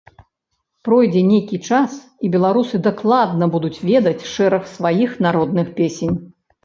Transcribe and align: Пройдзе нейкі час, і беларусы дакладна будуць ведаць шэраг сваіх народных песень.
Пройдзе 0.87 1.21
нейкі 1.31 1.57
час, 1.67 1.91
і 2.25 2.31
беларусы 2.35 2.75
дакладна 2.89 3.43
будуць 3.57 3.79
ведаць 3.91 4.27
шэраг 4.33 4.63
сваіх 4.75 5.11
народных 5.27 5.67
песень. 5.83 6.15